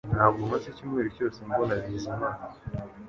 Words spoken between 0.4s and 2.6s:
maze icyumweru cyose mbona Bizimana